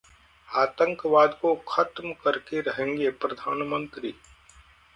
[0.49, 4.13] आतंकवाद को खत्म कर के रहेंगे: प्रधानमंत्री